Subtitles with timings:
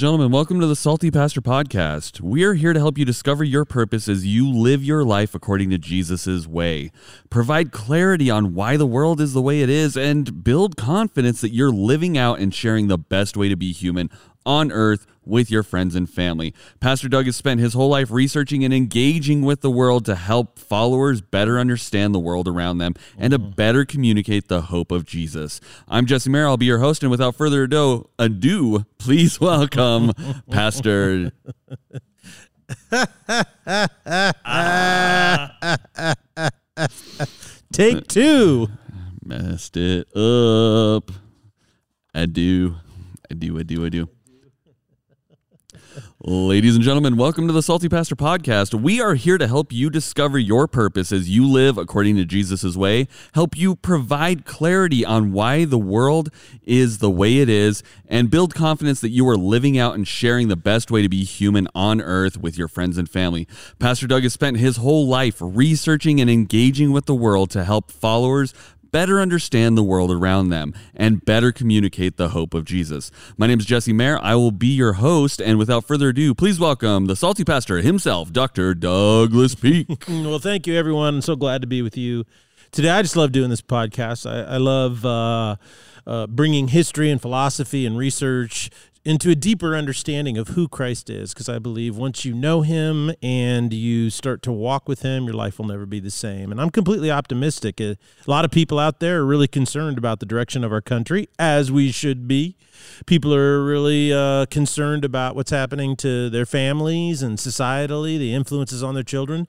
[0.00, 2.22] gentlemen, welcome to the Salty Pastor Podcast.
[2.22, 5.68] We are here to help you discover your purpose as you live your life according
[5.68, 6.90] to Jesus' way.
[7.28, 11.52] Provide clarity on why the world is the way it is, and build confidence that
[11.52, 14.08] you're living out and sharing the best way to be human
[14.46, 16.52] on earth with your friends and family.
[16.80, 20.58] Pastor Doug has spent his whole life researching and engaging with the world to help
[20.58, 23.50] followers better understand the world around them and to mm-hmm.
[23.50, 25.60] better communicate the hope of Jesus.
[25.88, 26.46] I'm Jesse Mayer.
[26.46, 27.02] I'll be your host.
[27.02, 30.12] And without further ado, ado please welcome
[30.50, 31.32] Pastor.
[37.72, 38.68] Take two.
[39.24, 41.10] Messed it up.
[42.14, 42.76] I do.
[43.30, 43.58] I do.
[43.58, 43.86] I do.
[43.86, 44.08] I do.
[46.22, 48.78] Ladies and gentlemen, welcome to the Salty Pastor Podcast.
[48.78, 52.76] We are here to help you discover your purpose as you live according to Jesus'
[52.76, 56.30] way, help you provide clarity on why the world
[56.62, 60.48] is the way it is, and build confidence that you are living out and sharing
[60.48, 63.48] the best way to be human on earth with your friends and family.
[63.78, 67.90] Pastor Doug has spent his whole life researching and engaging with the world to help
[67.90, 68.54] followers
[68.90, 73.10] better understand the world around them and better communicate the hope of Jesus.
[73.36, 74.18] My name is Jesse Mayer.
[74.22, 75.40] I will be your host.
[75.40, 78.74] And without further ado, please welcome the salty pastor himself, Dr.
[78.74, 79.88] Douglas Peak.
[80.30, 81.14] Well, thank you, everyone.
[81.14, 82.24] I'm so glad to be with you
[82.72, 82.90] today.
[82.90, 84.30] I just love doing this podcast.
[84.30, 85.56] I, I love uh,
[86.06, 88.70] uh, bringing history and philosophy and research
[89.02, 93.10] into a deeper understanding of who Christ is, because I believe once you know Him
[93.22, 96.52] and you start to walk with Him, your life will never be the same.
[96.52, 97.80] And I'm completely optimistic.
[97.80, 101.28] A lot of people out there are really concerned about the direction of our country,
[101.38, 102.56] as we should be.
[103.06, 108.82] People are really uh, concerned about what's happening to their families and societally, the influences
[108.82, 109.48] on their children,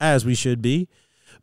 [0.00, 0.88] as we should be.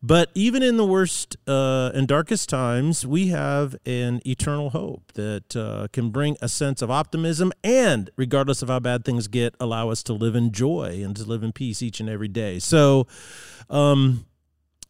[0.06, 5.56] But even in the worst uh, and darkest times, we have an eternal hope that
[5.56, 9.90] uh, can bring a sense of optimism and, regardless of how bad things get, allow
[9.90, 12.60] us to live in joy and to live in peace each and every day.
[12.60, 13.08] So,
[13.70, 14.26] um,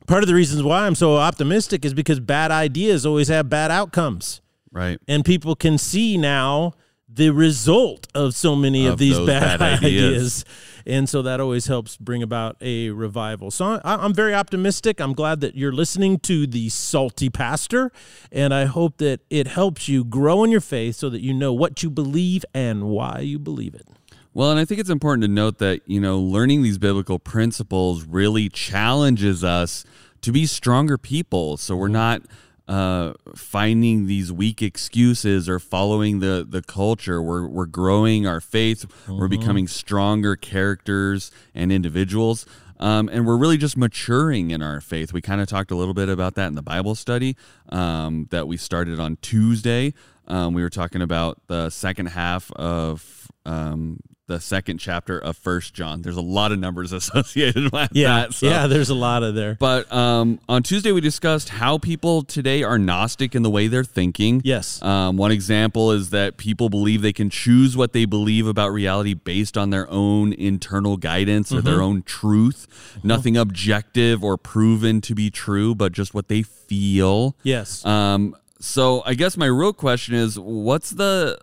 [0.07, 3.69] part of the reasons why I'm so optimistic is because bad ideas always have bad
[3.69, 4.41] outcomes.
[4.71, 4.99] Right.
[5.07, 6.73] And people can see now
[7.15, 9.83] the result of so many of, Of these bad, bad ideas.
[9.83, 10.45] ideas.
[10.85, 13.51] And so that always helps bring about a revival.
[13.51, 14.99] So I, I'm very optimistic.
[14.99, 17.91] I'm glad that you're listening to the Salty Pastor.
[18.31, 21.53] And I hope that it helps you grow in your faith so that you know
[21.53, 23.87] what you believe and why you believe it.
[24.33, 28.03] Well, and I think it's important to note that, you know, learning these biblical principles
[28.03, 29.85] really challenges us
[30.21, 31.57] to be stronger people.
[31.57, 31.93] So we're mm-hmm.
[31.93, 32.21] not
[32.67, 37.21] uh, finding these weak excuses or following the, the culture.
[37.21, 38.85] We're, we're growing our faith.
[39.07, 42.45] We're becoming stronger characters and individuals.
[42.79, 45.13] Um, and we're really just maturing in our faith.
[45.13, 47.35] We kind of talked a little bit about that in the Bible study
[47.69, 49.93] um, that we started on Tuesday.
[50.27, 55.73] Um, we were talking about the second half of um, the second chapter of First
[55.73, 56.01] John.
[56.01, 58.33] There's a lot of numbers associated with that.
[58.33, 59.55] so- yeah, there's a lot of there.
[59.59, 63.83] But um, on Tuesday, we discussed how people today are Gnostic in the way they're
[63.83, 64.41] thinking.
[64.45, 64.81] Yes.
[64.81, 69.13] Um, one example is that people believe they can choose what they believe about reality
[69.13, 72.99] based on their own internal guidance or their own truth.
[73.03, 77.35] Nothing objective or proven to be true, but just what they feel.
[77.43, 77.85] Yes.
[77.85, 81.37] Um, so I guess my real question is, what's the?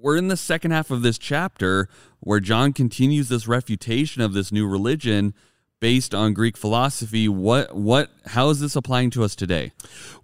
[0.00, 1.88] We're in the second half of this chapter
[2.20, 5.34] where John continues this refutation of this new religion
[5.80, 7.28] based on Greek philosophy.
[7.28, 9.72] What what how is this applying to us today?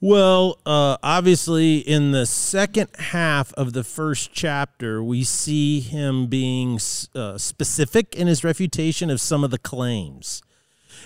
[0.00, 6.78] Well, uh, obviously, in the second half of the first chapter, we see him being
[7.14, 10.40] uh, specific in his refutation of some of the claims.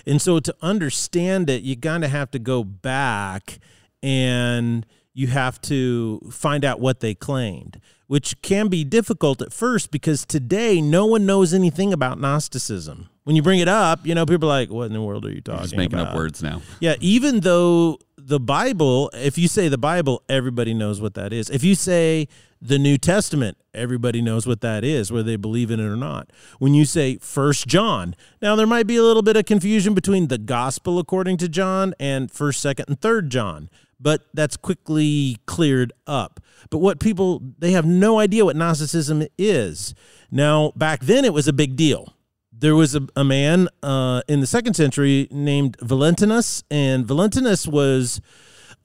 [0.05, 3.57] And so, to understand it, you kind of have to go back
[4.03, 9.91] and you have to find out what they claimed, which can be difficult at first
[9.91, 13.07] because today no one knows anything about Gnosticism.
[13.23, 15.31] When you bring it up, you know, people are like, what in the world are
[15.31, 16.13] you talking Just making about?
[16.13, 16.63] up words now.
[16.79, 21.51] Yeah, even though the Bible, if you say the Bible, everybody knows what that is.
[21.51, 22.27] If you say
[22.61, 26.29] the New Testament, everybody knows what that is, whether they believe in it or not.
[26.59, 30.27] When you say First John, now there might be a little bit of confusion between
[30.27, 33.69] the Gospel according to John and First, Second, and Third John,
[33.99, 36.39] but that's quickly cleared up.
[36.69, 39.95] But what people they have no idea what Gnosticism is.
[40.29, 42.13] Now, back then it was a big deal
[42.59, 48.21] there was a, a man uh, in the second century named Valentinus, and Valentinus was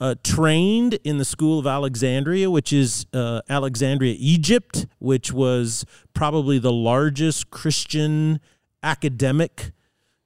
[0.00, 6.58] uh, trained in the school of Alexandria, which is uh, Alexandria, Egypt, which was probably
[6.58, 8.40] the largest Christian
[8.82, 9.72] academic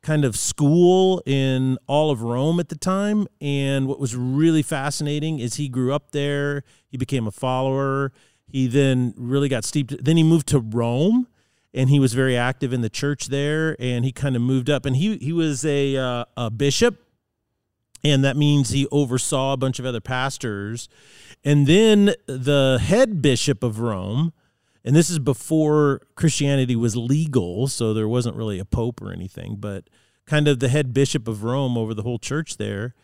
[0.03, 3.27] kind of school in all of Rome at the time.
[3.41, 8.13] And what was really fascinating is he grew up there, he became a follower.
[8.47, 10.03] He then really got steeped.
[10.03, 11.29] Then he moved to Rome,
[11.75, 13.77] and he was very active in the church there.
[13.79, 16.97] And he kind of moved up, and he he was a uh, a bishop,
[18.11, 20.89] and that means he oversaw a bunch of other pastors.
[21.45, 24.33] And then the head bishop of Rome,
[24.85, 29.57] and this is before Christianity was legal, so there wasn't really a pope or anything,
[29.59, 29.89] but
[30.27, 32.95] kind of the head bishop of Rome over the whole church there.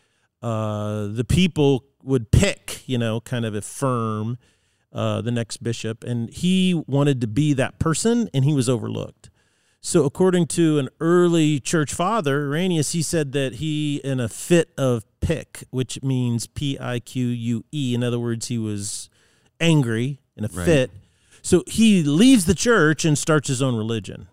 [0.43, 4.37] Uh, the people would pick, you know, kind of affirm
[4.93, 9.31] uh, the next bishop, and he wanted to be that person, and he was overlooked.
[9.87, 14.73] So, according to an early church father, Irenaeus, he said that he, in a fit
[14.79, 19.11] of pique, which means P I Q U E, in other words, he was
[19.61, 20.65] angry in a Right.
[20.65, 20.91] fit.
[21.43, 24.29] So, he leaves the church and starts his own religion.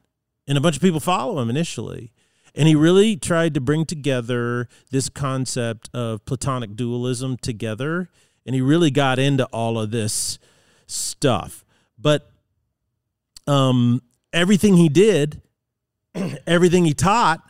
[0.48, 2.14] And a bunch of people follow him initially.
[2.56, 8.10] And he really tried to bring together this concept of Platonic dualism together.
[8.46, 10.40] And he really got into all of this
[10.88, 11.66] stuff.
[12.00, 12.32] But
[13.48, 14.02] um,
[14.34, 15.42] everything he did,
[16.48, 17.42] everything he taught,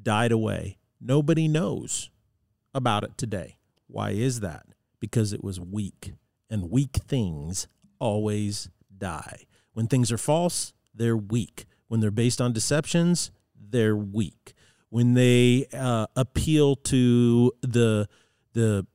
[0.00, 0.78] died away.
[1.00, 2.10] Nobody knows
[2.74, 3.58] about it today.
[3.86, 4.66] Why is that?
[5.00, 6.12] Because it was weak.
[6.50, 7.68] And weak things
[7.98, 9.44] always die.
[9.72, 11.66] When things are false, they're weak.
[11.88, 14.54] When they're based on deceptions, they're weak.
[14.88, 18.08] When they uh, appeal to the
[18.52, 18.86] the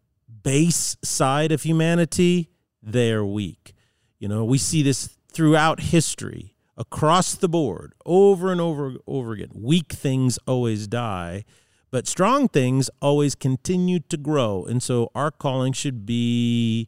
[0.41, 2.49] base side of humanity,
[2.81, 3.73] they are weak.
[4.17, 9.51] You know, we see this throughout history, across the board, over and over over again.
[9.53, 11.45] Weak things always die,
[11.91, 14.65] but strong things always continue to grow.
[14.65, 16.87] And so our calling should be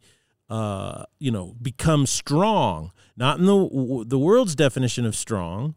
[0.50, 5.74] uh, you know, become strong, not in the the world's definition of strong,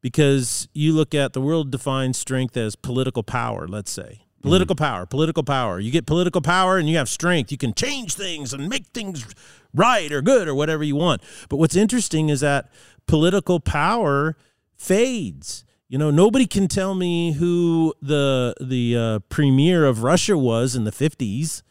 [0.00, 4.20] because you look at the world defines strength as political power, let's say.
[4.40, 5.80] Political power, political power.
[5.80, 7.50] You get political power and you have strength.
[7.50, 9.26] You can change things and make things
[9.72, 11.22] right or good or whatever you want.
[11.48, 12.70] But what's interesting is that
[13.06, 14.36] political power
[14.76, 15.64] fades.
[15.88, 20.84] You know, nobody can tell me who the the uh, premier of Russia was in
[20.84, 21.62] the 50s.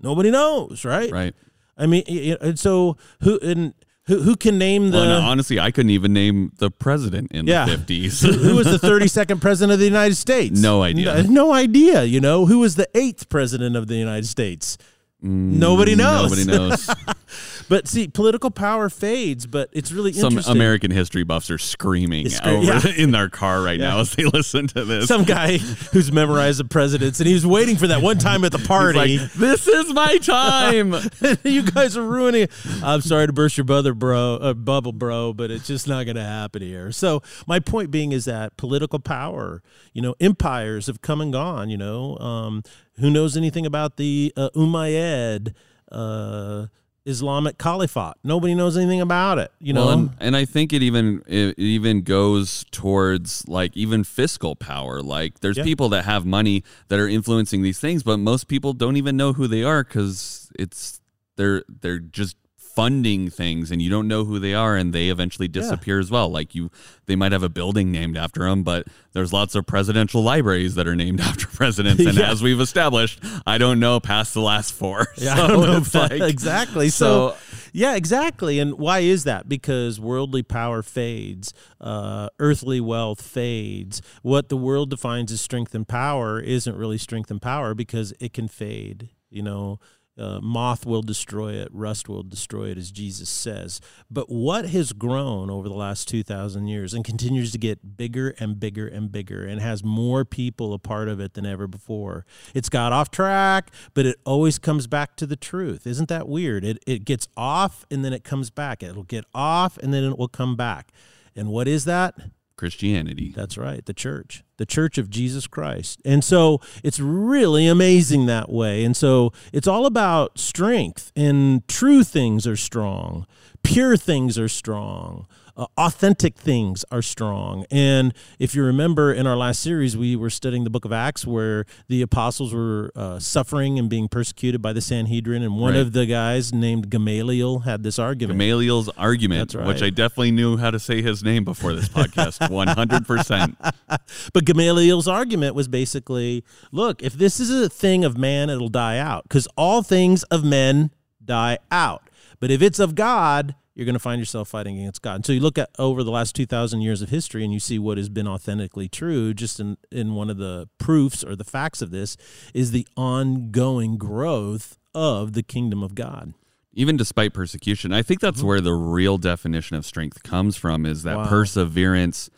[0.00, 1.10] Nobody knows, right?
[1.10, 1.34] Right.
[1.76, 2.04] I mean,
[2.40, 3.74] and so who and
[4.06, 7.46] who who can name the Well, no, honestly, I couldn't even name the president in
[7.46, 7.64] Yeah.
[7.66, 8.20] the fifties.
[8.20, 10.60] who was the 32nd president of the United States?
[10.60, 11.22] No idea.
[11.24, 12.04] No, no idea.
[12.04, 14.78] You know who was the eighth president of the United States?
[15.22, 16.46] Nobody knows.
[16.46, 16.88] Nobody knows.
[17.68, 20.38] But see, political power fades, but it's really Some.
[20.46, 22.80] American history buffs are screaming Scre- over yeah.
[22.96, 23.88] in their car right Yeah.
[23.88, 25.08] now as they listen to this.
[25.08, 28.52] Some guy who's memorized the presidents, and he was waiting for that one time at
[28.52, 29.18] the He's party.
[29.18, 30.94] like, this is my time.
[31.42, 32.42] you guys are ruining.
[32.42, 32.50] it.
[32.84, 36.16] I'm sorry to burst your bubble, bro, uh, bubble, bro, but it's just not going
[36.16, 36.92] to happen here.
[36.92, 39.62] So my point being is that political power,
[39.92, 41.68] you know, empires have come and gone.
[41.70, 42.62] You know, um,
[43.00, 45.54] who knows anything about the uh, Umayyad
[45.90, 46.66] uh,
[47.06, 48.14] Islamic Caliphate?
[48.24, 49.50] Nobody knows anything about it.
[49.60, 54.04] You know, Well, and, and I think it even it even goes towards like even
[54.04, 55.00] fiscal power.
[55.00, 55.64] Like there's Yeah.
[55.64, 59.32] people that have money that are influencing these things, but most people don't even know
[59.32, 61.00] who they are because it's
[61.36, 62.36] they're they're just
[62.76, 66.28] funding things and you don't know who they are and they eventually disappear as well
[66.28, 66.70] like you
[67.06, 70.86] they might have a building named after them but there's lots of presidential libraries that
[70.86, 72.30] are named after presidents and Yeah.
[72.30, 75.76] as we've established i don't know past the last four Yeah, So I don't know
[75.78, 76.90] if like- exactly.
[76.90, 77.36] So, so
[77.72, 78.58] yeah, exactly.
[78.58, 79.48] And why is that?
[79.48, 84.00] Because worldly power fades, uh, earthly wealth fades.
[84.22, 88.32] What the world defines as strength and power isn't really strength and power because it
[88.32, 89.10] can fade.
[89.30, 89.80] You know,
[90.18, 93.80] uh, moth will destroy it, rust will destroy it, as Jesus says.
[94.10, 98.58] But what has grown over the last 2,000 years and continues to get bigger and
[98.58, 102.24] bigger and bigger and has more people a part of it than ever before?
[102.54, 105.86] It's got off track, but it always comes back to the truth.
[105.86, 106.64] Isn't that weird?
[106.64, 108.82] It, it gets off and then it comes back.
[108.82, 110.92] It'll get off and then it will come back.
[111.34, 112.14] And what is that?
[112.56, 116.00] christianity That's right, the church, the church of Jesus Christ.
[116.04, 118.84] And so it's really amazing that way.
[118.84, 123.26] And so it's all about strength, and true things are strong,
[123.62, 125.26] pure things are strong.
[125.56, 127.64] Uh, authentic things are strong.
[127.70, 131.26] And if you remember in our last series, we were studying the book of Acts
[131.26, 135.42] where the apostles were uh, suffering and being persecuted by the Sanhedrin.
[135.42, 135.80] And one Right.
[135.80, 138.38] of the guys named Gamaliel had this argument.
[138.38, 139.66] Gamaliel's argument, right.
[139.66, 143.56] which I definitely knew how to say his name before this podcast, 100%.
[144.34, 148.98] But Gamaliel's argument was basically look, if this is a thing of man, it'll die
[148.98, 150.90] out because all things of men
[151.24, 152.02] die out.
[152.40, 155.14] But if it's of God, you're going to find yourself fighting against God.
[155.16, 157.78] And so you look at over the last 2,000 years of history and you see
[157.78, 159.32] what has been authentically true.
[159.34, 162.16] Just in, in one of the proofs or the facts of this
[162.54, 166.32] is the ongoing growth of the kingdom of God.
[166.78, 167.92] even despite persecution.
[167.92, 168.46] I think that's Mm-hmm.
[168.48, 171.28] where the real definition of strength comes from is that Wow.
[171.28, 172.28] perseverance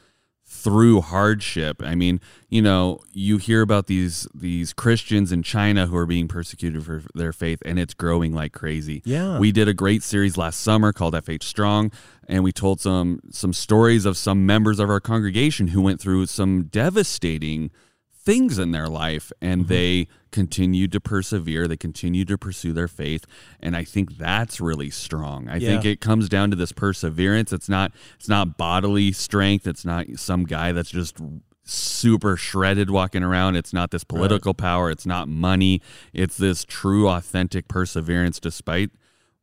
[0.50, 1.82] through hardship.
[1.84, 6.26] I mean, you know, you hear about these these Christians in China who are being
[6.26, 9.02] persecuted for their faith and it's growing like crazy.
[9.04, 9.38] Yeah.
[9.38, 11.92] We did a great series last summer called FH Strong
[12.26, 16.26] and we told some some stories of some members of our congregation who went through
[16.26, 17.70] some devastating
[18.10, 19.68] things in their life and Mm-hmm.
[19.68, 23.24] they continued to persevere they continued to pursue their faith
[23.60, 25.48] and i think that's really strong.
[25.48, 25.68] I Yeah.
[25.70, 27.52] think it comes down to this perseverance.
[27.52, 29.66] It's not it's not bodily strength.
[29.66, 31.16] It's not some guy that's just
[31.64, 33.56] super shredded walking around.
[33.56, 34.90] It's not this political power.
[34.90, 35.82] It's not money.
[36.12, 38.90] It's this true authentic perseverance despite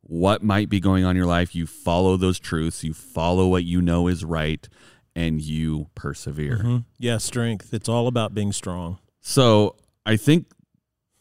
[0.02, 1.54] what might be going on in your life.
[1.54, 2.82] You follow those truths.
[2.84, 4.68] You follow what you know is right
[5.14, 6.58] and you persevere.
[6.64, 6.84] Mhm.
[6.98, 7.72] Yeah, strength.
[7.72, 8.98] It's all about being strong.
[9.20, 9.74] so
[10.04, 10.46] I think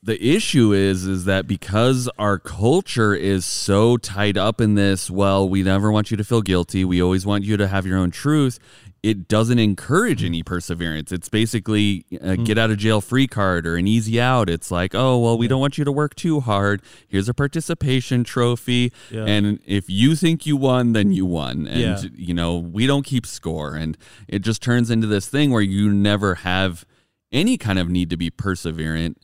[0.05, 5.49] the issue is is that because our culture is so tied up in this, well,
[5.49, 6.85] we never want you to feel guilty.
[6.85, 8.59] We always want you to have your own truth.
[9.01, 11.11] It doesn't encourage any perseverance.
[11.11, 14.49] It's basically a get out of jail free card or an easy out.
[14.49, 16.81] It's like, oh, well, we don't want you to work too hard.
[17.07, 18.91] Here's a participation trophy.
[19.11, 19.25] Yeah.
[19.25, 21.67] And if you think you won, then you won.
[21.67, 22.01] And, Yeah.
[22.15, 23.75] you know, we don't keep score.
[23.75, 23.95] And
[24.27, 26.83] it just turns into this thing where you never have
[27.31, 29.17] any kind of need to be perseverant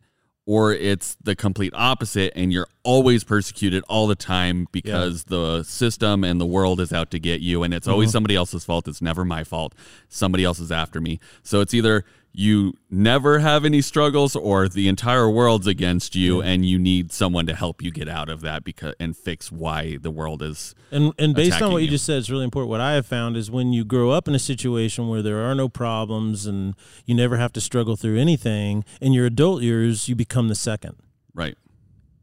[0.48, 6.24] or it's the complete opposite and you're always persecuted all the time because the system
[6.24, 8.14] and the world is out to get you and it's always Mm-hmm.
[8.14, 8.88] somebody else's fault.
[8.88, 9.76] It's never my fault.
[10.10, 11.20] Somebody else is after me.
[11.44, 16.66] So it's either you never have any struggles or the entire world's against you and
[16.66, 20.12] you need someone to help you get out of that because and fix why the
[20.12, 21.92] world is And and based on what you you.
[21.92, 22.70] just said, it's really important.
[22.70, 25.54] What I have found is when you grow up in a situation where there are
[25.56, 30.16] no problems and you never have to struggle through anything, in your adult years, you
[30.16, 30.96] become the second.
[31.34, 31.58] right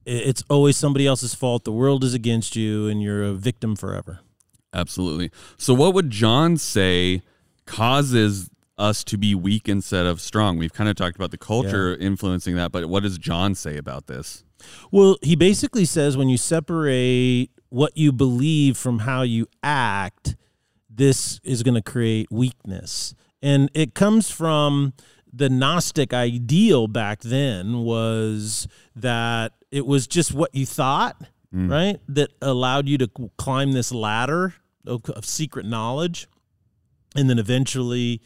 [0.06, 1.64] It's always somebody else's fault.
[1.64, 4.20] The world is against you, and you're a victim forever.
[4.72, 5.30] Absolutely.
[5.58, 7.22] So, what would John say
[7.66, 10.58] causes us to be weak instead of strong?
[10.58, 14.06] We've kind of talked about the culture influencing that, but what does John say about
[14.06, 14.44] this?
[14.90, 20.36] Well, he basically says when you separate what you believe from how you act,
[20.88, 23.14] this is going to create weakness.
[23.42, 24.94] And it comes from
[25.32, 28.66] the Gnostic ideal back then was
[28.96, 31.20] that it was just what you thought,
[31.54, 31.70] mm.
[31.70, 32.00] right?
[32.08, 34.54] That allowed you to climb this ladder
[34.86, 36.26] of, of secret knowledge
[37.14, 38.20] and then eventually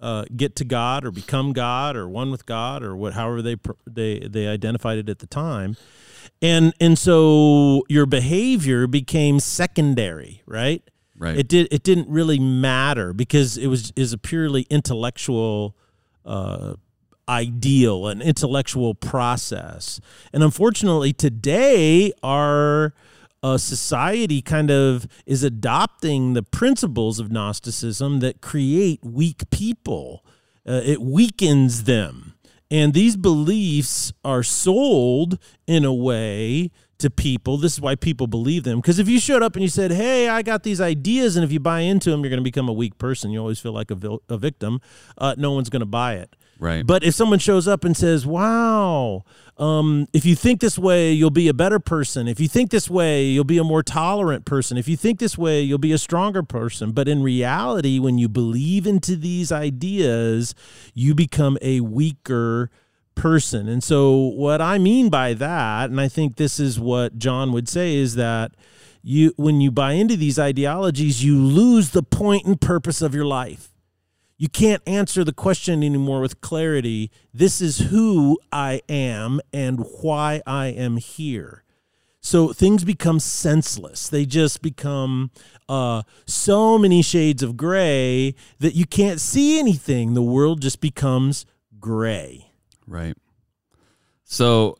[0.00, 3.56] uh, get to God or become God or one with God or what, however they
[3.86, 5.76] they they identified it at the time,
[6.40, 10.82] and and so your behavior became secondary, right?
[11.16, 11.36] Right.
[11.36, 15.74] It did it didn't really matter because it was is a purely intellectual
[16.24, 16.74] uh,
[17.28, 20.00] ideal, an intellectual process,
[20.32, 22.94] and unfortunately today our
[23.42, 30.24] uh, society kind of is adopting the principles of Gnosticism that create weak people.
[30.66, 32.34] Uh, it weakens them.
[32.70, 37.56] And these beliefs are sold in a way to people.
[37.56, 38.80] This is why people believe them.
[38.80, 41.52] Because if you showed up and you said, Hey, I got these ideas, and if
[41.52, 43.30] you buy into them, you're going to become a weak person.
[43.30, 44.80] You always feel like a, vil- a victim.
[45.16, 46.34] Uh, no one's going to buy it.
[46.58, 46.84] right.
[46.86, 49.24] But if someone shows up and says, "Wow,
[49.58, 52.26] um, if you think this way, you'll be a better person.
[52.26, 54.76] If you think this way, you'll be a more tolerant person.
[54.76, 58.28] If you think this way, you'll be a stronger person." But in reality, when you
[58.28, 60.54] believe into these ideas,
[60.94, 62.70] you become a weaker
[63.18, 63.68] person.
[63.68, 67.68] And so, what I mean by that, and I think this is what John would
[67.68, 68.52] say, is that
[69.02, 73.26] you, when you buy into these ideologies, you lose the point and purpose of your
[73.26, 73.72] life
[74.38, 77.10] you can't answer the question anymore with clarity.
[77.34, 81.64] This is who I am and why I am here.
[82.20, 84.08] So things become senseless.
[84.08, 85.32] They just become
[85.68, 90.14] uh, so many shades of gray that you can't see anything.
[90.14, 91.44] The world just becomes
[91.80, 92.47] gray.
[92.88, 93.16] Right.
[94.24, 94.78] So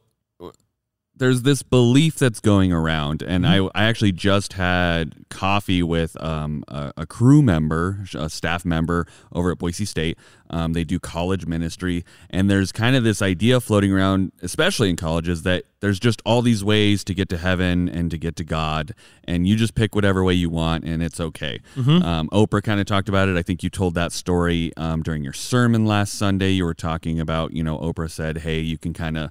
[1.19, 6.65] there's this belief that's going around, and I, I actually just had coffee with um,
[6.69, 10.19] a, a crew member, a staff member over at Boise State.
[10.51, 14.97] Um, they do college ministry, and there's kind of this idea floating around, especially in
[14.97, 18.45] colleges, that there's just all these ways to get to heaven and to get to
[18.45, 18.95] God,
[19.25, 21.61] and you just pick whatever way you want, and it's okay.
[22.03, 23.37] Um, Oprah kind of talked about it.
[23.37, 26.51] I think you told that story um, during your sermon last Sunday.
[26.51, 29.31] You were talking about, you know, Oprah said, "Hey, you can kind of."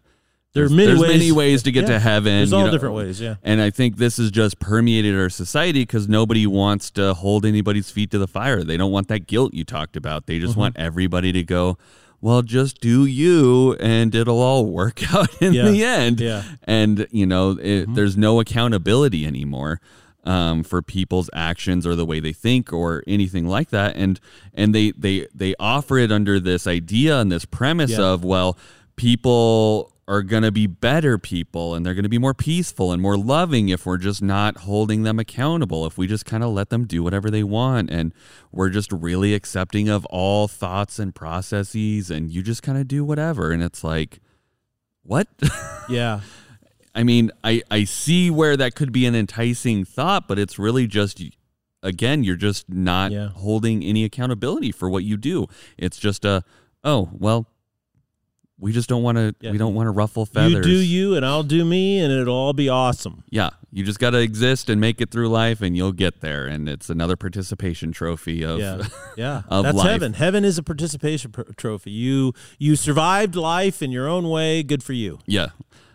[0.54, 1.90] There are there's- many there's ways- many ways to get Yeah.
[1.90, 2.38] to heaven.
[2.38, 2.72] There's you all know.
[2.72, 3.36] different ways, yeah.
[3.44, 7.92] And I think this has just permeated our society because nobody wants to hold anybody's
[7.92, 8.64] feet to the fire.
[8.64, 10.26] They don't want that guilt you talked about.
[10.26, 10.60] They just Mm-hmm.
[10.62, 11.78] want everybody to go
[12.20, 15.70] well, just do you and it'll all work out in Yeah.
[15.70, 16.20] the end.
[16.20, 16.42] Yeah.
[16.64, 19.80] And, you know, it, there's no accountability anymore.
[20.24, 24.20] Um, for people's actions or the way they think or anything like that, and
[24.54, 28.08] and they they they offer it under this idea and this premise Yeah.
[28.08, 28.58] of well,
[28.98, 33.02] people are going to be better people and they're going to be more peaceful and
[33.02, 36.70] more loving if we're just not holding them accountable if we just kind of let
[36.70, 38.14] them do whatever they want and
[38.52, 43.04] we're just really accepting of all thoughts and processes and you just kind of do
[43.04, 44.20] whatever and it's like
[45.04, 45.28] what
[45.90, 46.22] Yeah.
[46.96, 50.88] i mean i i see where that could be an enticing thought but it's really
[50.88, 51.22] just
[51.84, 53.30] again you're just not Yeah.
[53.30, 55.48] holding any accountability for what you do
[55.78, 56.44] it's just a
[56.86, 57.46] oh well
[58.60, 59.52] we just don't want to Yeah.
[59.52, 62.36] we don't want to ruffle feathers You do you, and I'll do me, and it'll
[62.36, 63.24] all be awesome.
[63.30, 66.48] yeah you just got to exist and make it through life and you'll get there
[66.48, 68.82] and it's another participation trophy of Yeah,
[69.18, 69.44] yeah.
[69.50, 69.90] Of That's life.
[69.92, 70.14] heaven.
[70.14, 71.92] Heaven is a participation pr- trophy.
[71.92, 74.64] You you survived life in your own way.
[74.64, 75.20] Good for you.
[75.28, 75.48] yeah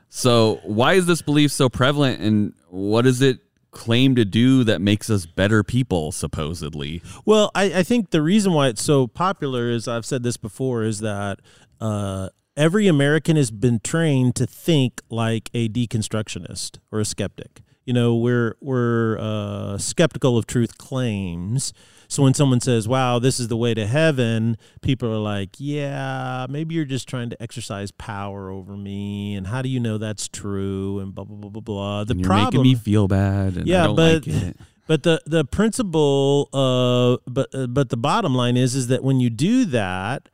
[0.09, 3.39] so why is this belief so prevalent and what does it
[3.71, 8.53] claim to do that makes us better people supposedly Well, I, I think the reason
[8.53, 11.39] why it's so popular is I've said this before is that
[11.81, 17.63] uh, every American has been trained to think like a deconstructionist or a skeptic.
[17.85, 21.73] You know, we're we're uh, skeptical of truth claims.
[22.07, 26.47] So when someone says, "Wow, this is the way to heaven," people are like, "Yeah,
[26.49, 30.29] maybe you're just trying to exercise power over me." And how do you know that's
[30.29, 31.01] true?
[31.01, 32.05] And blah blah blah blah blah.
[32.05, 34.57] The problem, making me feel bad and Yeah, but- like it.
[34.87, 39.19] but the the principle, uh, but uh, but the bottom line is is that when
[39.19, 40.29] you do that,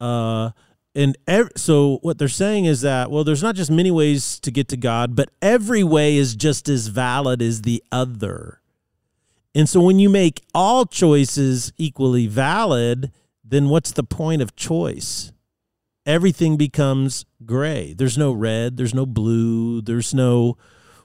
[0.00, 0.50] uh,
[0.94, 4.50] and ev- so what they're saying is that well, there's not just many ways to
[4.50, 8.60] get to God, but every way is just as valid as the other.
[9.54, 13.12] And so when you make all choices equally valid,
[13.44, 15.32] then what's the point of choice?
[16.06, 17.94] Everything becomes gray.
[17.94, 20.56] There's no red, there's no blue, there's no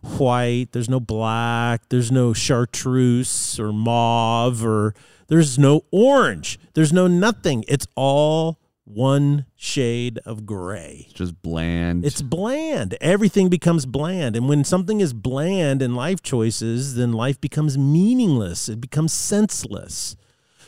[0.02, 4.94] white, there's no black, there's no chartreuse or mauve or
[5.28, 6.60] there's no orange.
[6.74, 7.64] There's no nothing.
[7.68, 11.06] It's all one shade of gray.
[11.10, 12.98] It's just bland It's bland.
[13.00, 14.36] Everything becomes bland.
[14.36, 18.68] And when something is bland in life choices, then life becomes meaningless.
[18.68, 20.16] It becomes senseless.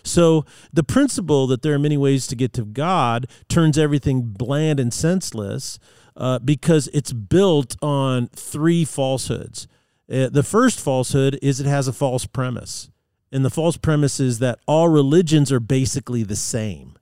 [0.03, 4.79] So the principle that there are many ways to get to God turns everything bland
[4.79, 5.79] and senseless
[6.15, 9.67] uh, because it's built on three falsehoods.
[10.12, 12.91] Uh, the first falsehood is it has a false premise.
[13.31, 16.97] And the false premise is that all religions are basically the same.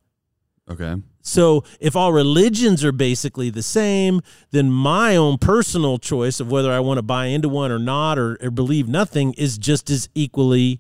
[0.70, 6.50] Okay So if all religions are basically the same, then my own personal choice of
[6.50, 9.90] whether I want to buy into one or not or, or believe nothing is just
[9.90, 10.80] as equally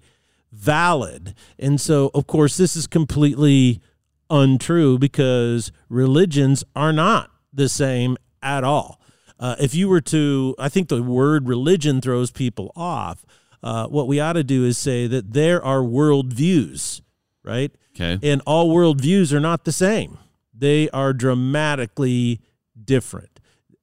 [0.52, 1.36] valid.
[1.60, 3.82] And so, of course, this is completely
[4.30, 9.00] untrue because religions are not the same at all.
[9.40, 13.26] Uh, if you were to, I think the word religion throws people off.
[13.62, 17.02] Uh, what we ought to do is say that there are worldviews,
[17.44, 17.72] right?
[18.00, 20.18] Okay and all worldviews are not the same.
[20.54, 22.42] They are dramatically
[22.84, 23.40] different.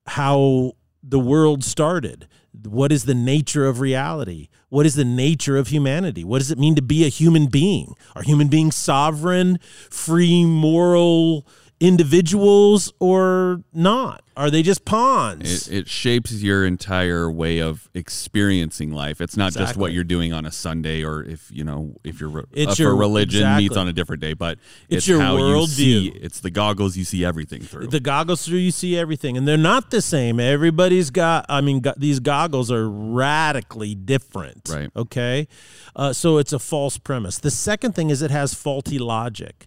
[0.07, 2.29] How the world started,
[2.65, 4.49] what is the nature of reality?
[4.69, 6.25] What is the nature of humanity?
[6.25, 7.95] What does it mean to be a human being?
[8.15, 9.59] Are human beings sovereign,
[9.91, 11.47] free, moral
[11.81, 14.23] individuals or not?
[14.37, 15.67] Are they just pawns?
[15.69, 20.35] it, it shapes your entire way of experiencing life it's not just what you're doing
[20.35, 23.77] on a sunday or if you know if your It's if your- a religion meets
[23.79, 24.59] on a different day but
[24.91, 26.19] It's it's, your worldview.
[26.23, 29.57] it's the goggles you see everything through the goggles through you see everything and they're
[29.57, 34.91] not the same everybody's got i mean go, these goggles are radically different Right.
[34.95, 35.49] okay
[35.95, 39.67] uh, so it's a false premise the second thing is it has faulty logic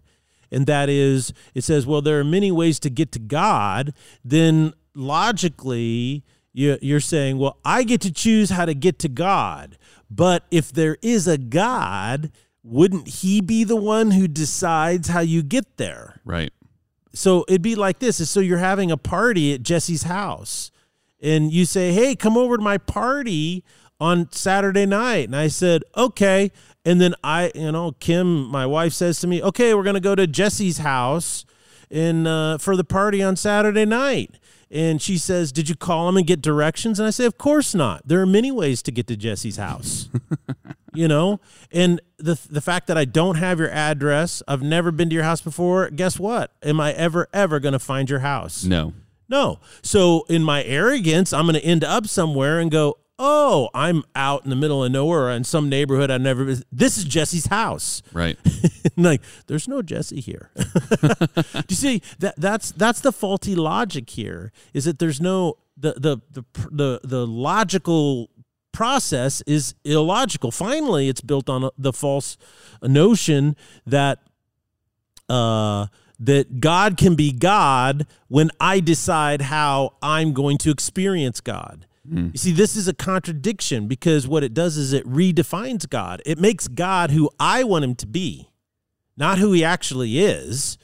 [0.52, 3.94] and that is it says well there are many ways to get to god.
[4.24, 9.78] Then logically you- you're saying well i get to choose how to get to god.
[10.12, 12.32] But if there is a god
[12.64, 16.20] wouldn't he be the one who decides how you get there?
[16.26, 16.52] Right.
[17.14, 20.72] So it'd be like this so you're having a party at jesse's house
[21.22, 23.64] and you say hey come over to my party
[24.00, 25.26] on saturday night.
[25.26, 26.52] And i said okay
[26.86, 30.00] and then i you know kim my wife says to me okay we're going to
[30.00, 31.46] go to jesse's house
[31.90, 34.36] in uh, for the party on saturday night.
[34.72, 37.00] And she says did you call him and get directions?
[37.00, 38.08] And i say of course not.
[38.08, 40.10] There are many ways to get to jesse's house.
[40.92, 41.40] You know?
[41.72, 45.24] And the the fact that i don't have your address i've never been to your
[45.24, 46.52] house before guess what?
[46.64, 48.64] Am i ever ever going to find your house?
[48.64, 48.94] No.
[49.30, 49.60] No.
[49.84, 54.46] So in my arrogance i'm going to end up somewhere and go oh, I'm out
[54.46, 56.64] in the middle of nowhere in some neighborhood I've never been.
[56.72, 58.02] This is Jesse's house.
[58.14, 58.38] Right.
[58.98, 60.50] like, there's no Jesse here.
[61.02, 65.94] Do you see that that's that's the faulty logic here, is that there's no the
[65.94, 68.30] the the the, the logical
[68.72, 70.52] process is illogical.
[70.52, 72.38] Finally, it's built on the false
[72.82, 73.56] notion
[73.86, 74.20] that
[75.28, 75.88] uh
[76.22, 81.86] that God can be God when I decide how I'm going to experience God.
[82.10, 82.34] Mm.
[82.34, 86.22] You see, this is a contradiction because what it does is it redefines God.
[86.26, 88.50] It makes God who I want him to be,
[89.16, 90.78] not who he actually is.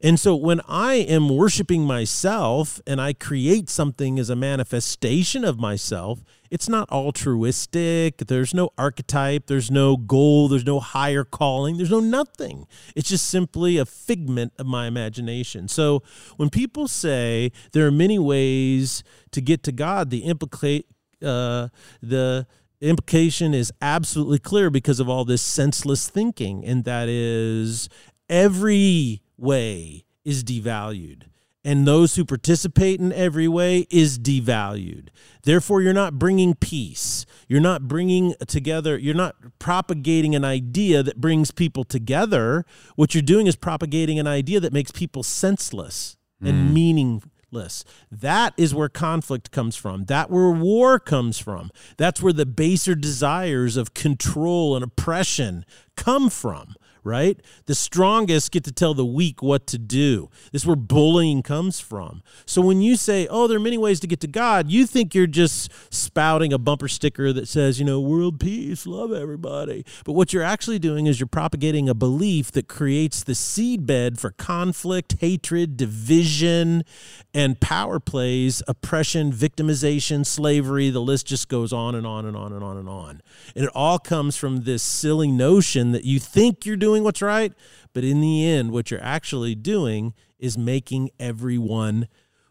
[0.00, 5.58] And so when I am worshiping myself and I create something as a manifestation of
[5.58, 8.18] myself, it's not altruistic.
[8.18, 9.46] There's no archetype.
[9.46, 10.48] There's no goal.
[10.48, 11.76] There's no higher calling.
[11.76, 12.66] There's no nothing.
[12.94, 15.68] It's just simply a figment of my imagination.
[15.68, 16.02] So
[16.36, 20.86] when people say there are many ways to get to God, the implicate
[21.22, 21.68] uh,
[22.02, 22.46] the
[22.80, 27.88] implication is absolutely clear because of all this senseless thinking, and that is
[28.28, 31.22] every way is devalued
[31.66, 35.08] and those who participate in every way is devalued.
[35.42, 37.26] Therefore, you're not bringing peace.
[37.48, 42.64] You're not bringing together, you're not propagating an idea that brings people together.
[42.94, 46.48] What you're doing is propagating an idea that makes people senseless mm.
[46.48, 47.84] and meaningless.
[48.12, 50.04] That is where conflict comes from.
[50.04, 51.72] That where war comes from.
[51.96, 55.64] That's where the baser desires of control and oppression
[55.96, 56.76] come from
[57.06, 57.40] right?
[57.66, 60.28] The strongest get to tell the weak what to do.
[60.52, 62.22] This is where bullying comes from.
[62.44, 65.14] So when you say, oh, there are many ways to get to God, you think
[65.14, 69.84] you're just spouting a bumper sticker that says, you know, world peace, love everybody.
[70.04, 74.32] But what you're actually doing is you're propagating a belief that creates the seedbed for
[74.32, 76.84] conflict, hatred, division,
[77.32, 80.90] and power plays, oppression, victimization, slavery.
[80.90, 83.22] The list just goes on and on and on and on and on.
[83.54, 87.22] And it all comes from this silly notion that you think you're doing doing what's
[87.22, 87.52] right,
[87.92, 92.08] but in the end, what you're actually doing is making everyone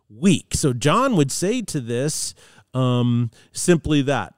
[0.08, 0.54] weak.
[0.54, 2.36] So John would say to this
[2.74, 4.36] um, simply that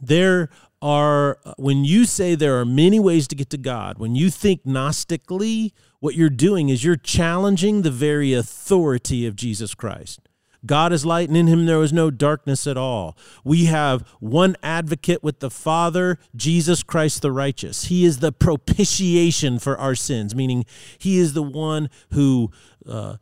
[0.00, 0.48] there
[0.80, 4.64] are, when you say there are many ways to get to God, when you think
[4.64, 10.20] Gnostically, what you're doing is you're challenging the very authority of Jesus Christ.
[10.64, 13.16] God is light, and in him there was no darkness at all.
[13.44, 17.86] We have one advocate with the Father, Jesus Christ the righteous.
[17.86, 20.64] He is the propitiation for our sins, meaning
[20.98, 22.50] he is the one who
[22.86, 23.16] uh,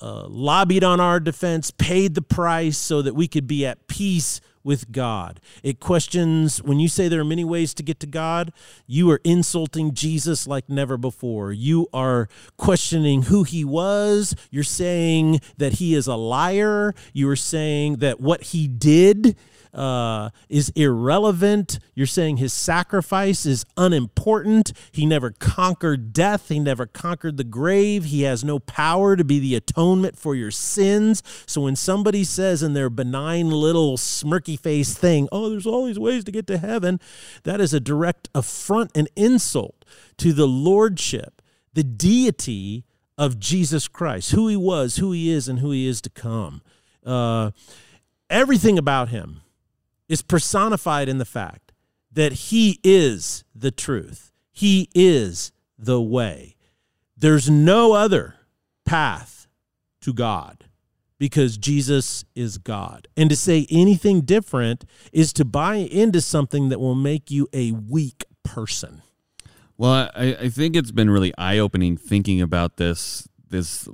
[0.00, 4.40] uh, lobbied on our defense, paid the price so that we could be at peace
[4.68, 5.40] with God.
[5.62, 8.52] It questions when you say there are many ways to get to God,
[8.86, 11.52] you are insulting Jesus like never before.
[11.52, 12.28] You are
[12.58, 14.36] questioning who he was.
[14.50, 16.94] You're saying that he is a liar.
[17.14, 19.38] You are saying that what he did
[19.74, 21.78] uh, is irrelevant.
[21.94, 24.72] You're saying his sacrifice is unimportant.
[24.92, 26.48] He never conquered death.
[26.48, 28.06] He never conquered the grave.
[28.06, 31.22] He has no power to be the atonement for your sins.
[31.46, 35.98] So when somebody says in their benign little smirky face thing, oh, there's all these
[35.98, 37.00] ways to get to heaven,
[37.44, 39.84] that is a direct affront and insult
[40.18, 41.42] to the lordship,
[41.74, 42.84] the deity
[43.16, 46.62] of Jesus Christ, who he was, who he is, and who he is to come.
[47.04, 47.50] Uh,
[48.30, 49.40] everything about him
[50.08, 51.72] is personified in the fact
[52.12, 56.56] that he is the truth, he is the way.
[57.16, 58.36] There's no other
[58.84, 59.46] path
[60.00, 60.64] to God
[61.18, 63.08] because Jesus is God.
[63.16, 67.72] And to say anything different is to buy into something that will make you a
[67.72, 69.02] weak person.
[69.76, 73.88] Well, I, I think it's been really eye opening thinking about this this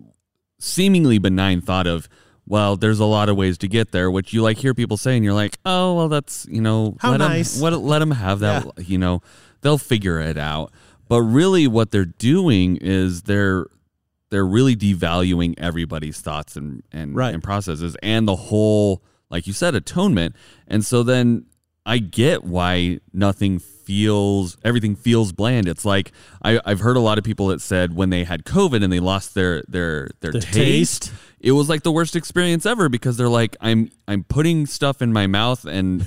[0.58, 2.08] seemingly benign thought of
[2.46, 5.16] well, there's a lot of ways to get there, which you like hear people say,
[5.16, 7.54] and you're like, oh, well, that's you know, How let nice.
[7.54, 8.64] them let, let them have that.
[8.64, 8.84] Yeah.
[8.84, 9.22] You know,
[9.62, 10.72] they'll figure it out.
[11.08, 13.66] But really, what they're doing is they're
[14.30, 17.32] they're really devaluing everybody's thoughts and and, right.
[17.32, 20.34] and processes and the whole, like you said, atonement.
[20.66, 21.46] And so then
[21.86, 25.68] I get why nothing feels everything feels bland.
[25.68, 28.82] It's like I, have heard a lot of people that said when they had COVID
[28.82, 31.12] and they lost their their their the taste, taste,
[31.44, 35.12] it was like the worst experience ever because they're like I'm I'm putting stuff in
[35.12, 36.06] my mouth and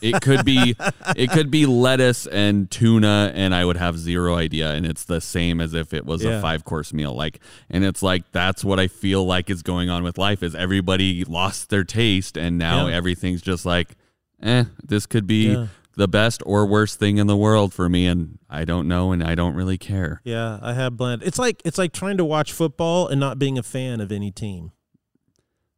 [0.00, 0.76] it could be
[1.16, 5.20] it could be lettuce and tuna and I would have zero idea and it's the
[5.20, 6.38] same as if it was yeah.
[6.38, 9.90] a five course meal like and it's like that's what I feel like is going
[9.90, 12.94] on with life is everybody lost their taste and now yeah.
[12.94, 13.96] everything's just like
[14.40, 18.06] eh this could be yeah the best or worst thing in the world for me
[18.06, 20.20] and I don't know and I don't really care.
[20.24, 21.22] Yeah, I have blend.
[21.22, 24.30] It's like it's like trying to watch football and not being a fan of any
[24.30, 24.72] team.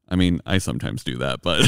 [0.09, 1.63] I mean, I sometimes do that, but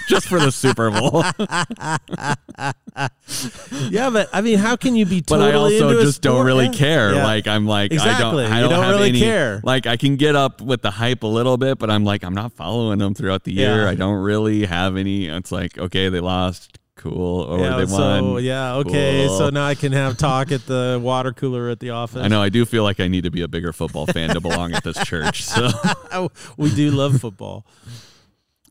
[0.08, 1.22] just for the Super Bowl.
[3.90, 6.72] yeah, but I mean, how can you be but I also just don't really Yeah.
[6.72, 7.14] care.
[7.14, 7.24] Yeah.
[7.24, 9.60] Like I'm like I don't I don't, don't have really any care.
[9.62, 12.34] like I can get up with the hype a little bit, but I'm like I'm
[12.34, 13.82] not following them throughout the year.
[13.84, 13.90] Yeah.
[13.90, 15.26] I don't really have any.
[15.26, 18.42] It's like okay, they lost, cool, or yeah, they so won.
[18.42, 19.26] yeah, okay.
[19.26, 19.38] Cool.
[19.38, 22.22] So now I can have talk at the water cooler at the office.
[22.22, 24.40] I know I do feel like I need to be a bigger football fan to
[24.40, 25.44] belong at this church.
[25.44, 25.68] So
[26.56, 27.66] we do love football.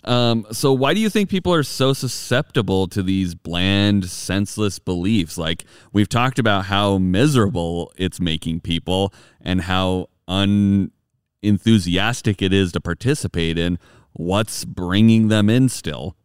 [0.04, 5.38] Um, so why do you think people are so susceptible to these bland, senseless beliefs?
[5.38, 12.82] Like we've talked about how miserable it's making people and how unenthusiastic it is to
[12.82, 13.78] participate in.
[14.12, 16.18] What's bringing them in still?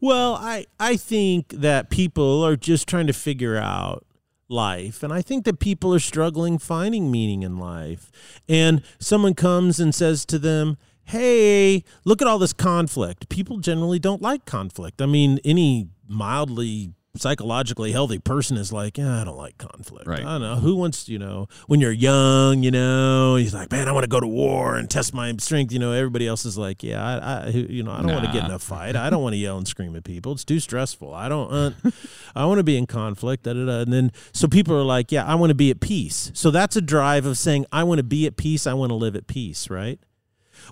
[0.00, 4.04] Well, I I think that people are just trying to figure out
[4.48, 8.10] life and I think that people are struggling finding meaning in life.
[8.48, 13.98] And someone comes and says to them, "Hey, look at all this conflict." People generally
[13.98, 15.00] don't like conflict.
[15.00, 20.06] I mean, any mildly psychologically healthy person is like, yeah, I don't like conflict.
[20.06, 20.20] Right.
[20.20, 20.56] I don't know.
[20.56, 24.08] Who wants, you know, when you're young, you know, he's like, man, I want to
[24.08, 25.72] go to war and test my strength.
[25.72, 28.32] You know, everybody else is like, yeah, I, I you know, I don't want to
[28.32, 28.96] get in a fight.
[28.96, 30.32] I don't want to yell and scream at people.
[30.32, 31.12] It's too stressful.
[31.12, 31.70] I don't, uh,
[32.34, 33.42] I want to be in conflict.
[33.42, 33.80] Da, da, da.
[33.80, 36.30] And then, so people are like, yeah, I want to be at peace.
[36.34, 38.66] So that's a drive of saying, I want to be at peace.
[38.66, 39.68] I want to live at peace.
[39.68, 40.00] Right.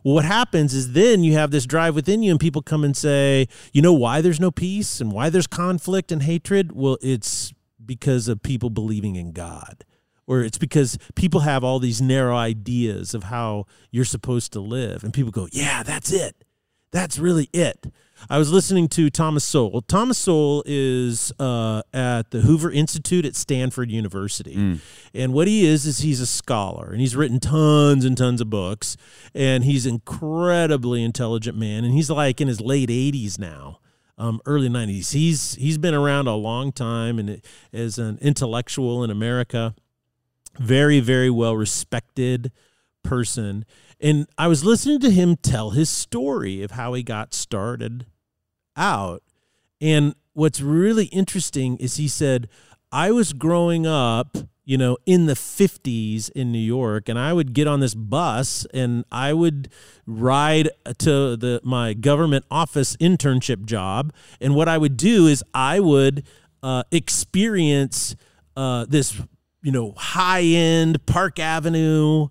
[0.04, 2.96] Well, what happens is then you have this drive within you, and people come and
[2.96, 6.72] say, you know, why there's no peace and why there's conflict and hatred?
[6.72, 7.52] Well, it's
[7.84, 9.84] because of people believing in God,
[10.26, 15.02] or it's because people have all these narrow ideas of how you're supposed to live.
[15.02, 16.44] And people go, yeah, that's it.
[16.92, 17.86] That's really it.
[18.28, 19.80] I was listening to Thomas Sowell.
[19.82, 24.54] Thomas Sowell is uh, at the Hoover Institute at Stanford University.
[25.14, 28.50] And what he is, is he's a scholar and he's written tons and tons of
[28.50, 28.96] books.
[29.34, 31.84] And he's incredibly intelligent man.
[31.84, 33.78] And he's like in his late 80s now.
[34.18, 35.12] Um, early 90s.
[35.12, 37.40] He's he's been around a long time and
[37.72, 39.74] as an intellectual in America,
[40.58, 42.52] very very well respected
[43.02, 43.64] person.
[43.98, 48.04] And I was listening to him tell his story of how he got started
[48.80, 49.22] out.
[49.80, 52.48] And what's really interesting is he said,
[52.90, 57.52] I was growing up, you know, in the 50s in New York, and I would
[57.52, 59.68] get on this bus and I would
[60.06, 64.12] ride to the my government office internship job.
[64.40, 66.24] And what I would do is I would
[66.62, 68.16] uh, experience
[68.56, 69.20] uh, this,
[69.62, 72.28] you know, high end Park Avenue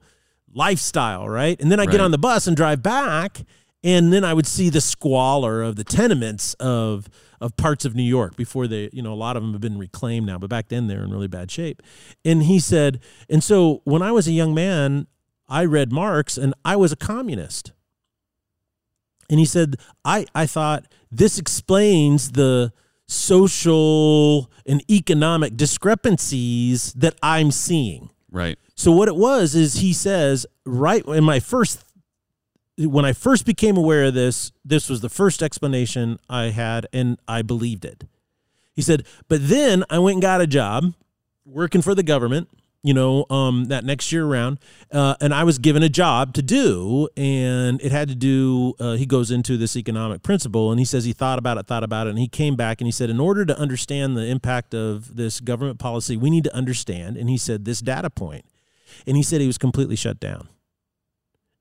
[0.53, 1.59] lifestyle, right?
[1.61, 3.43] And then I get on the bus and drive back,
[3.83, 7.09] and then I would see the squalor of the tenements of
[7.41, 9.77] of parts of New York before they, you know, a lot of them have been
[9.77, 11.81] reclaimed now, but back then they're in really bad shape.
[12.25, 15.07] And he said, and so when I was a young man,
[15.47, 17.71] I read Marx and I was a communist.
[19.29, 22.73] And he said, I, I thought this explains the
[23.07, 28.09] social and economic discrepancies that I'm seeing.
[28.31, 28.59] Right.
[28.75, 31.83] So what it was is he says right in my first
[32.87, 37.17] when I first became aware of this, this was the first explanation I had and
[37.27, 38.05] I believed it.
[38.73, 40.93] He said, but then I went and got a job
[41.45, 42.47] working for the government,
[42.81, 44.59] you know, um, that next year around,
[44.93, 48.75] uh, and I was given a job to do, and it had to do.
[48.79, 51.83] Uh, he goes into this economic principle, and he says he thought about it, thought
[51.83, 54.73] about it, and he came back and he said, in order to understand the impact
[54.73, 58.45] of this government policy, we need to understand, and he said this data point,
[59.05, 60.47] and he said he was completely shut down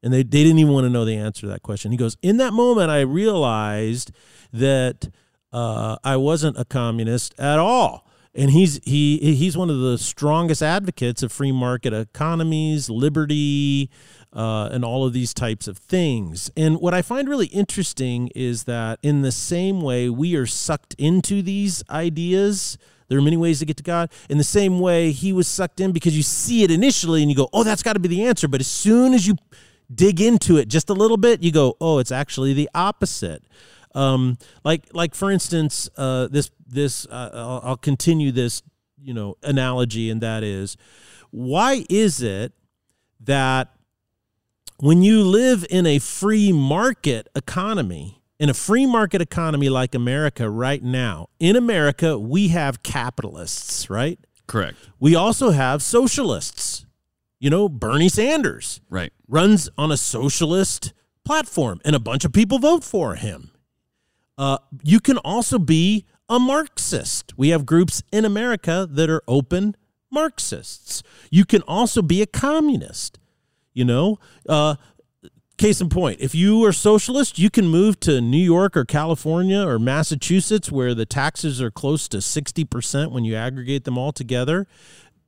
[0.03, 1.91] and they, they didn't even want to know the answer to that question.
[1.91, 4.13] He goes, In that moment, I realized
[4.53, 5.11] that
[5.53, 8.05] uh, I wasn't a communist at all.
[8.35, 13.91] And he's he he's one of the strongest advocates of free market economies, liberty,
[14.33, 16.49] uh, and all of these types of things.
[16.57, 20.95] And what I find really interesting is that in the same way we are sucked
[20.99, 24.11] into these ideas, there are many ways to get to God.
[24.29, 27.37] In the same way, he was sucked in because you see it initially and you
[27.37, 29.37] go, "Oh, that's got to be the answer." But as soon as you
[29.93, 33.45] dig into it just a little bit, you go, "Oh, it's actually the opposite."
[33.95, 38.63] Um, like, like for instance, uh, this this uh, I'll, I'll continue this,
[39.01, 40.77] you know, analogy, and that is,
[41.31, 42.53] why is it
[43.21, 43.73] that
[44.79, 50.49] when you live in a free market economy, in a free market economy like America
[50.49, 54.19] right now, in America we have capitalists, right?
[54.47, 54.77] Correct.
[55.01, 56.68] We also have socialists.
[57.41, 59.13] You know, Bernie Sanders Right.
[59.29, 60.93] runs on a socialist
[61.25, 63.51] platform, and a bunch of people vote for him.
[64.37, 67.37] Uh, you can also be a Marxist.
[67.37, 69.77] We have groups in America that are open
[70.11, 71.03] Marxists.
[71.31, 73.19] You can also be a communist.
[73.75, 74.77] You know, uh,
[75.57, 79.61] case in point, if you are socialist, you can move to New York or California
[79.61, 84.67] or Massachusetts where the taxes are close to 60% when you aggregate them all together.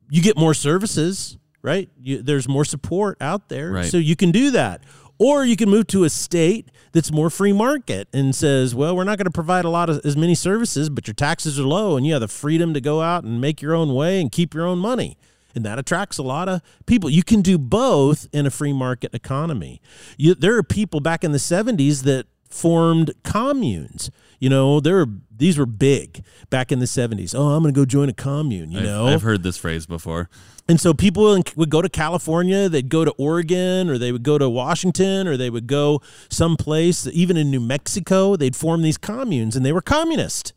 [0.08, 1.88] You get more services, right?
[2.00, 3.72] You, there's more support out there.
[3.72, 3.86] Right.
[3.86, 4.82] So you can do that.
[5.18, 9.04] Or you can move to a state that's more free market and says, well, we're
[9.04, 11.98] not going to provide a lot of as many services, but your taxes are low
[11.98, 14.54] and you have the freedom to go out and make your own way and keep
[14.54, 15.18] your own money.
[15.54, 17.10] And that attracts a lot of people.
[17.10, 19.82] You can do both in a free market economy.
[20.16, 24.10] You, there are people back in the 70s that formed communes.
[24.38, 25.06] You know, there are
[25.40, 27.34] these were big back in the 70s.
[27.34, 29.06] Oh, I'm going to go join a commune, you I've, know.
[29.06, 30.28] I've heard this phrase before.
[30.68, 34.38] And so people would go to California, they'd go to Oregon, or they would go
[34.38, 39.56] to Washington, or they would go someplace, even in New Mexico, they'd form these communes,
[39.56, 40.52] and they were communist.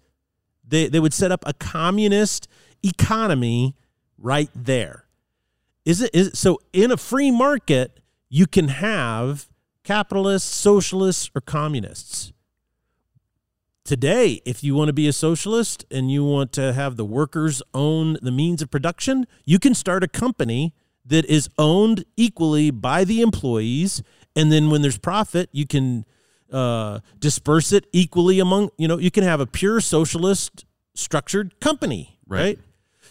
[0.67, 2.47] They, they would set up a communist
[2.83, 3.75] economy
[4.17, 5.05] right there.
[5.85, 9.47] Is it, is it so in a free market, you can have
[9.83, 12.31] capitalists, socialists, or communists.
[13.85, 17.61] Today, if you want to be a socialist and you want to have the workers
[17.73, 20.73] own the means of production, you can start a company
[21.05, 24.01] that is owned equally by the employees.
[24.37, 26.05] And then when there's profit, you can
[26.49, 30.65] uh, disperse it equally among, you know, you can have a pure socialist
[30.95, 32.41] structured company, Right.
[32.41, 32.59] right?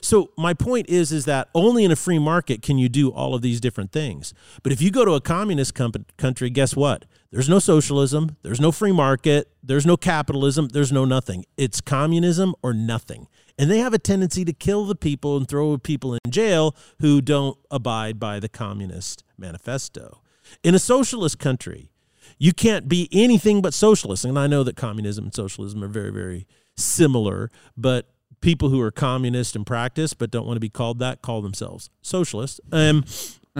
[0.02, 3.34] So my point is is that only in a free market can you do all
[3.34, 4.34] of these different things.
[4.62, 7.04] But if you go to a communist com- country, guess what?
[7.30, 11.46] There's no socialism, there's no free market, there's no capitalism, there's no nothing.
[11.56, 13.26] It's communism or nothing.
[13.58, 17.22] And they have a tendency to kill the people and throw people in jail who
[17.22, 20.20] don't abide by the communist manifesto.
[20.62, 21.90] In a socialist country,
[22.38, 24.24] you can't be anything but socialist.
[24.24, 28.12] And I know that communism and socialism are very, very similar, but
[28.42, 31.88] people who are communist in practice but don't want to be called that call themselves
[32.02, 32.61] socialists.
[32.70, 33.05] Um,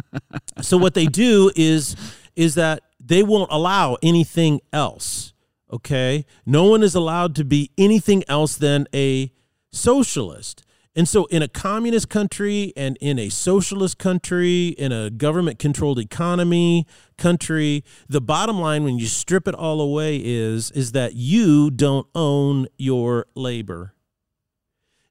[0.61, 1.97] so what they do is
[2.37, 5.33] is that they won't allow anything else.
[5.73, 9.33] Okay, no one is allowed to be anything else than a
[9.71, 10.65] socialist.
[10.95, 15.99] And so, in a communist country and in a socialist country, in a government controlled
[15.99, 21.71] economy country, the bottom line when you strip it all away is, is that you
[21.71, 23.95] don't own your labor.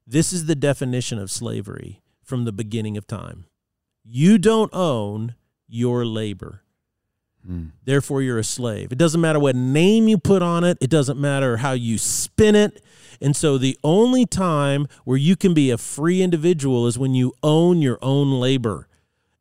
[0.06, 3.46] This is the definition of slavery from the beginning of time.
[4.04, 5.34] You don't own
[5.68, 6.62] your labor.
[7.46, 7.66] Hmm.
[7.84, 8.92] Therefore, you're a slave.
[8.92, 12.54] It doesn't matter what name you put on it, it doesn't matter how you spin
[12.54, 12.82] it.
[13.20, 17.32] And so, the only time where you can be a free individual is when you
[17.42, 18.88] own your own labor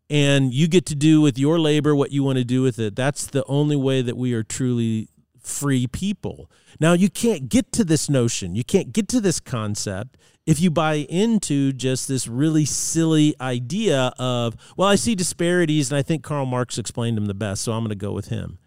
[0.10, 2.96] and you get to do with your labor what you want to do with it.
[2.96, 5.08] That's the only way that we are truly
[5.42, 6.50] free people.
[6.80, 10.72] Now, you can't get to this notion, you can't get to this concept if you
[10.72, 16.24] buy into just this really silly idea of, well, I see disparities, and I think
[16.24, 18.58] Karl Marx explained them the best, so I'm going to go with him.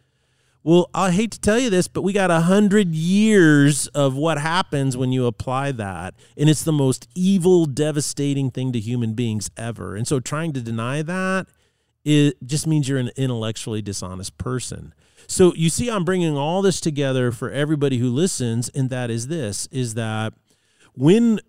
[0.63, 4.39] Well, I hate to tell you this, but we got a hundred years of what
[4.39, 9.51] happens when you apply that, and it's the most evil, devastating thing to human beings
[9.57, 9.95] ever.
[9.95, 11.49] And so, trying to deny that
[12.05, 14.95] it just means you're an intellectually dishonest person.
[15.27, 19.29] So you see, I'm bringing all this together for everybody who listens, and that is
[19.29, 20.35] this: is that
[20.95, 21.41] when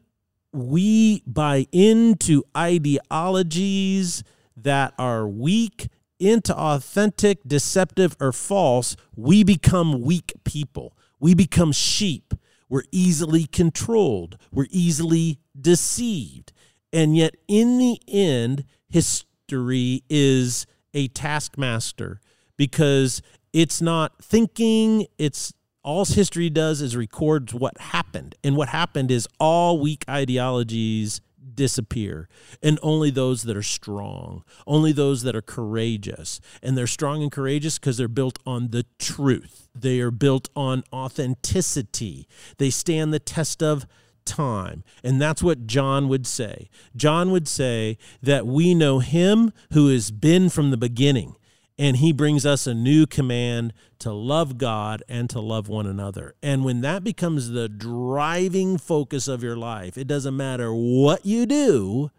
[0.51, 4.23] we buy into ideologies
[4.55, 5.87] that are weak,
[6.19, 10.97] into authentic, deceptive, or false, we become weak people.
[11.19, 12.33] We become sheep.
[12.69, 14.37] We're easily controlled.
[14.51, 16.51] We're easily deceived.
[16.91, 22.21] And yet, in the end, history is a taskmaster
[22.57, 23.21] because
[23.55, 28.35] it's not thinking, it's all history does is records what happened.
[28.43, 31.21] And what happened is all weak ideologies
[31.53, 32.27] disappear
[32.61, 36.41] and only those that are strong, only those that are courageous.
[36.61, 39.69] And they're strong and courageous because they're built on the truth.
[39.73, 42.27] They are built on authenticity.
[42.57, 43.85] They stand the test of
[44.25, 44.83] time.
[45.01, 46.67] And that's what John would say.
[46.93, 51.37] John would say that we know him who has been from the beginning
[51.77, 56.35] and he brings us a new command to love God and to love one another.
[56.41, 61.45] And when that becomes the driving focus of your life, it doesn't matter what you
[61.45, 62.11] do,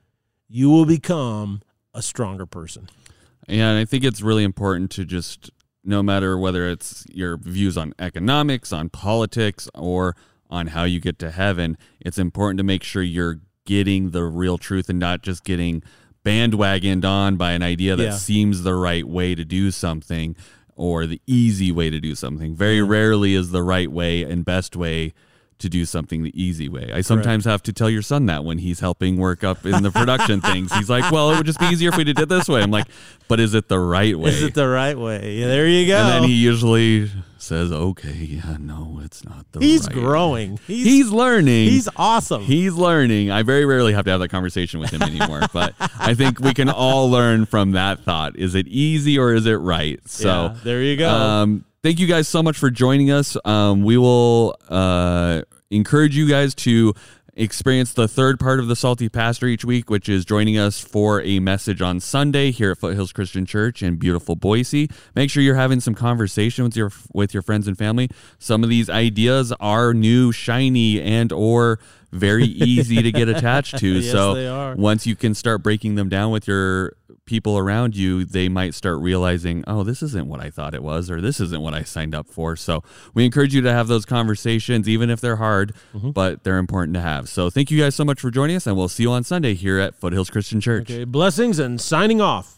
[0.49, 1.63] you will become
[1.95, 2.89] a stronger person.
[3.49, 5.51] Yeah, and I think it's really important to just
[5.85, 10.17] no matter whether it's your views on economics, on politics, or
[10.51, 14.59] on how you get to heaven, it's important to make sure you're getting the real
[14.59, 15.83] truth and not just getting
[16.27, 18.11] bandwagoned on by an idea that Yeah.
[18.17, 20.35] seems the right way to do something
[20.75, 22.53] or the easy way to do something.
[22.57, 25.15] Very rarely is the right way and best way
[25.59, 26.91] to do something the easy way.
[26.93, 29.91] I sometimes have to tell your son that when he's helping work up in the
[29.91, 30.73] production things.
[30.75, 32.71] He's like, "Well, it would just be easier if we did it this way." I'm
[32.71, 32.87] like,
[33.27, 35.37] "But is it the right way?" Is it the right way?
[35.37, 35.97] Yeah, there you go.
[35.97, 40.59] and then he usually says, "Okay, yeah, no, it's not the he's right growing.
[40.67, 41.69] He's He's learning.
[41.71, 42.43] he's awesome.
[42.43, 43.31] He's learning.
[43.31, 46.53] I very rarely have to have that conversation with him anymore, but I think we
[46.53, 48.37] can all learn from that thought.
[48.37, 50.01] Is it easy or is it right?
[50.07, 51.09] So Yeah, there you go.
[51.09, 53.37] Um, thank you guys so much for joining us.
[53.45, 56.95] Um, we will uh, encourage you guys to
[57.35, 61.23] experience the third part of the Salty Pastor each week, which is joining us for
[61.23, 64.91] a message on Sunday here at Foothills Christian Church in beautiful Boise.
[65.15, 68.11] Make sure you're having some conversation with your with your friends and family.
[68.41, 71.79] Some of these ideas are new, shiny, and or
[72.17, 73.87] very easy to get attached to.
[74.01, 78.49] Yes, so once you can start breaking them down with your people around you, they
[78.49, 81.75] might start realizing, oh, this isn't what I thought it was, or this isn't what
[81.75, 82.55] I signed up for.
[82.57, 82.83] So
[83.15, 86.11] we encourage you to have those conversations, even if they're hard, Mm-hmm.
[86.11, 87.29] but they're important to have.
[87.29, 89.55] So thank you guys so much for joining us, and we'll see you on Sunday
[89.55, 90.91] here at Foothills Christian Church.
[90.91, 92.56] okay, blessings and signing off.